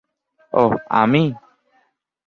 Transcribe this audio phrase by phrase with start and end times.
[0.53, 0.73] ওহ,
[0.89, 1.23] আমি?